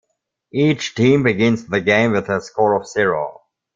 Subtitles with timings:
[0.55, 3.41] Each team begins the game with a score of zero.